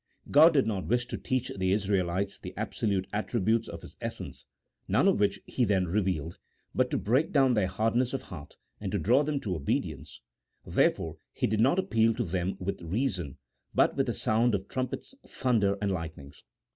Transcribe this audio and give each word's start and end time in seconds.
God 0.31 0.53
did 0.55 0.65
not 0.65 0.87
wish 0.87 1.05
to 1.09 1.17
teach 1.19 1.51
the 1.55 1.71
Israelites 1.71 2.39
the 2.39 2.55
absolute 2.57 3.05
attributes 3.13 3.67
of 3.67 3.83
His 3.83 3.97
essence 4.01 4.45
(none 4.87 5.07
of 5.07 5.19
which 5.19 5.39
He 5.45 5.63
then 5.63 5.87
revealed), 5.87 6.39
but 6.73 6.89
to 6.89 6.97
break 6.97 7.31
down 7.31 7.53
their 7.53 7.67
hardness 7.67 8.11
of 8.11 8.23
heart, 8.23 8.55
and 8.79 8.91
to 8.93 8.97
draw 8.97 9.21
them 9.21 9.39
to 9.41 9.55
obedience: 9.55 10.19
therefore 10.65 11.17
He 11.33 11.45
did 11.45 11.59
not 11.59 11.77
appeal 11.77 12.15
to 12.15 12.23
them 12.23 12.57
with 12.57 12.81
reasons, 12.81 13.35
but 13.75 13.95
with 13.95 14.07
the 14.07 14.15
sound 14.15 14.55
of 14.55 14.67
trumpets, 14.67 15.13
thunder, 15.27 15.77
and 15.79 15.91
lightnings. 15.91 16.41